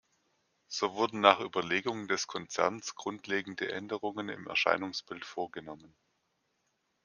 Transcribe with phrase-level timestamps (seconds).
[0.67, 5.93] So wurden nach Überlegungen des Konzerns grundlegende Änderungen im Erscheinungsbild vorgenommen.